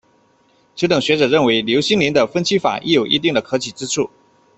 [0.75, 4.09] 此等学者认为刘勋宁的分区法亦有一定可取之处。